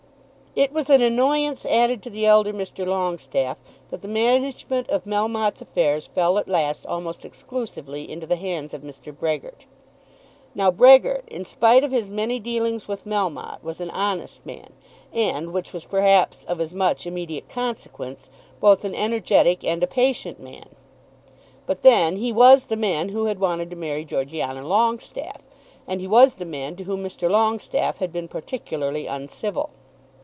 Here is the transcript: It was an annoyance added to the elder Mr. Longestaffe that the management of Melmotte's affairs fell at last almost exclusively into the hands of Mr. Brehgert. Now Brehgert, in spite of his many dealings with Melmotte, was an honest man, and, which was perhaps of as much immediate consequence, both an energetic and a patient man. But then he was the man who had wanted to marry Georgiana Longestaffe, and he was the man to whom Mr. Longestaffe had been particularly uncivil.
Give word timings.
It 0.53 0.73
was 0.73 0.89
an 0.89 1.01
annoyance 1.01 1.65
added 1.65 2.03
to 2.03 2.09
the 2.09 2.25
elder 2.25 2.51
Mr. 2.51 2.85
Longestaffe 2.85 3.55
that 3.89 4.01
the 4.01 4.07
management 4.09 4.89
of 4.89 5.05
Melmotte's 5.05 5.61
affairs 5.61 6.07
fell 6.07 6.37
at 6.37 6.49
last 6.49 6.85
almost 6.85 7.23
exclusively 7.23 8.11
into 8.11 8.27
the 8.27 8.35
hands 8.35 8.73
of 8.73 8.81
Mr. 8.81 9.17
Brehgert. 9.17 9.65
Now 10.53 10.69
Brehgert, 10.69 11.23
in 11.29 11.45
spite 11.45 11.85
of 11.85 11.93
his 11.93 12.09
many 12.09 12.37
dealings 12.37 12.85
with 12.85 13.05
Melmotte, 13.07 13.63
was 13.63 13.79
an 13.79 13.91
honest 13.91 14.45
man, 14.45 14.71
and, 15.13 15.53
which 15.53 15.71
was 15.71 15.85
perhaps 15.85 16.43
of 16.43 16.59
as 16.59 16.73
much 16.73 17.07
immediate 17.07 17.47
consequence, 17.47 18.29
both 18.59 18.83
an 18.83 18.93
energetic 18.93 19.63
and 19.63 19.81
a 19.81 19.87
patient 19.87 20.37
man. 20.41 20.67
But 21.65 21.81
then 21.81 22.17
he 22.17 22.33
was 22.33 22.65
the 22.65 22.75
man 22.75 23.07
who 23.07 23.23
had 23.27 23.39
wanted 23.39 23.69
to 23.69 23.77
marry 23.77 24.03
Georgiana 24.03 24.63
Longestaffe, 24.63 25.43
and 25.87 26.01
he 26.01 26.07
was 26.09 26.35
the 26.35 26.45
man 26.45 26.75
to 26.75 26.83
whom 26.83 27.05
Mr. 27.05 27.31
Longestaffe 27.31 27.99
had 27.99 28.11
been 28.11 28.27
particularly 28.27 29.07
uncivil. 29.07 29.69